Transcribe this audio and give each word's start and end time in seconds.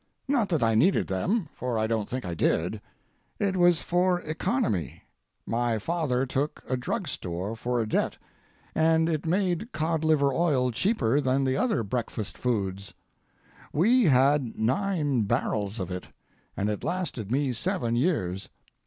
Not 0.27 0.49
that 0.49 0.63
I 0.63 0.73
needed 0.73 1.05
them, 1.05 1.47
for 1.53 1.77
I 1.77 1.85
don't 1.85 2.09
think 2.09 2.25
I 2.25 2.33
did; 2.33 2.81
it 3.37 3.55
was 3.55 3.81
for 3.81 4.19
economy; 4.21 5.03
my 5.45 5.77
father 5.77 6.25
took 6.25 6.63
a 6.67 6.75
drug 6.75 7.07
store 7.07 7.55
for 7.55 7.79
a 7.79 7.87
debt, 7.87 8.17
and 8.73 9.07
it 9.07 9.27
made 9.27 9.71
cod 9.73 10.03
liver 10.03 10.33
oil 10.33 10.71
cheaper 10.71 11.21
than 11.21 11.43
the 11.45 11.55
other 11.55 11.83
breakfast 11.83 12.35
foods. 12.35 12.95
We 13.71 14.05
had 14.05 14.57
nine 14.57 15.25
barrels 15.25 15.79
of 15.79 15.91
it, 15.91 16.07
and 16.57 16.67
it 16.71 16.83
lasted 16.83 17.31
me 17.31 17.53
seven 17.53 17.95
years. 17.95 18.49